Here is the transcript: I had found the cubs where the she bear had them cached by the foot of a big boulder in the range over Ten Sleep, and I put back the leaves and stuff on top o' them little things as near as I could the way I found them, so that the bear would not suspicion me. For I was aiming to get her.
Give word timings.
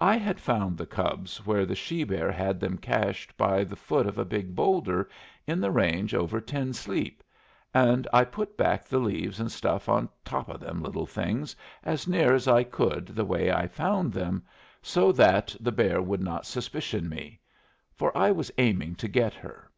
I 0.00 0.16
had 0.16 0.40
found 0.40 0.76
the 0.76 0.84
cubs 0.84 1.46
where 1.46 1.64
the 1.64 1.76
she 1.76 2.02
bear 2.02 2.32
had 2.32 2.58
them 2.58 2.76
cached 2.76 3.36
by 3.36 3.62
the 3.62 3.76
foot 3.76 4.04
of 4.04 4.18
a 4.18 4.24
big 4.24 4.56
boulder 4.56 5.08
in 5.46 5.60
the 5.60 5.70
range 5.70 6.12
over 6.12 6.40
Ten 6.40 6.72
Sleep, 6.72 7.22
and 7.72 8.08
I 8.12 8.24
put 8.24 8.56
back 8.56 8.84
the 8.86 8.98
leaves 8.98 9.38
and 9.38 9.48
stuff 9.52 9.88
on 9.88 10.08
top 10.24 10.48
o' 10.48 10.56
them 10.56 10.82
little 10.82 11.06
things 11.06 11.54
as 11.84 12.08
near 12.08 12.34
as 12.34 12.48
I 12.48 12.64
could 12.64 13.06
the 13.14 13.24
way 13.24 13.52
I 13.52 13.68
found 13.68 14.12
them, 14.12 14.42
so 14.82 15.12
that 15.12 15.54
the 15.60 15.70
bear 15.70 16.02
would 16.02 16.18
not 16.20 16.46
suspicion 16.46 17.08
me. 17.08 17.38
For 17.94 18.10
I 18.18 18.32
was 18.32 18.50
aiming 18.58 18.96
to 18.96 19.06
get 19.06 19.34
her. 19.34 19.70